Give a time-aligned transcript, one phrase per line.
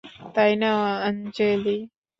[0.35, 0.69] তাই না
[1.07, 1.77] আঞ্জলি?